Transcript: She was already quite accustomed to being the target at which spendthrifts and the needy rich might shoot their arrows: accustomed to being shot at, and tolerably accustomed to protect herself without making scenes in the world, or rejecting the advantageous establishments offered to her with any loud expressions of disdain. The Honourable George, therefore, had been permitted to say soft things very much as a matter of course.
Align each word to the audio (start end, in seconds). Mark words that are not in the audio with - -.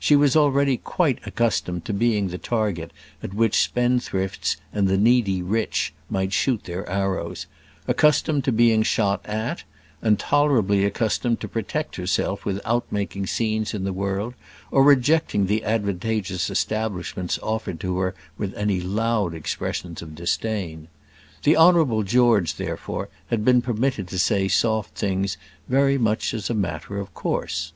She 0.00 0.16
was 0.16 0.34
already 0.34 0.76
quite 0.76 1.20
accustomed 1.24 1.84
to 1.84 1.92
being 1.92 2.30
the 2.30 2.36
target 2.38 2.90
at 3.22 3.32
which 3.32 3.62
spendthrifts 3.62 4.56
and 4.72 4.88
the 4.88 4.98
needy 4.98 5.40
rich 5.40 5.92
might 6.10 6.32
shoot 6.32 6.64
their 6.64 6.84
arrows: 6.90 7.46
accustomed 7.86 8.42
to 8.42 8.50
being 8.50 8.82
shot 8.82 9.24
at, 9.24 9.62
and 10.02 10.18
tolerably 10.18 10.84
accustomed 10.84 11.38
to 11.40 11.46
protect 11.46 11.94
herself 11.94 12.44
without 12.44 12.90
making 12.90 13.28
scenes 13.28 13.72
in 13.72 13.84
the 13.84 13.92
world, 13.92 14.34
or 14.72 14.82
rejecting 14.82 15.46
the 15.46 15.62
advantageous 15.62 16.50
establishments 16.50 17.38
offered 17.40 17.78
to 17.78 17.98
her 17.98 18.16
with 18.36 18.52
any 18.56 18.80
loud 18.80 19.32
expressions 19.32 20.02
of 20.02 20.16
disdain. 20.16 20.88
The 21.44 21.56
Honourable 21.56 22.02
George, 22.02 22.56
therefore, 22.56 23.10
had 23.28 23.44
been 23.44 23.62
permitted 23.62 24.08
to 24.08 24.18
say 24.18 24.48
soft 24.48 24.98
things 24.98 25.36
very 25.68 25.98
much 25.98 26.34
as 26.34 26.50
a 26.50 26.52
matter 26.54 26.98
of 26.98 27.14
course. 27.14 27.72